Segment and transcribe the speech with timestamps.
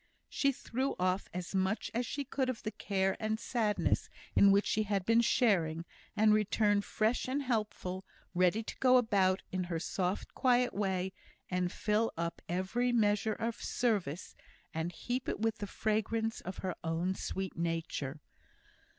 [0.29, 4.49] She threw off as much as she could of the care and the sadness in
[4.51, 5.85] which she had been sharing;
[6.15, 8.03] and returned fresh and helpful,
[8.33, 11.13] ready to go about in her soft, quiet way,
[11.51, 14.35] and fill up every measure of service,
[14.73, 18.19] and heap it with the fragrance of her own sweet nature.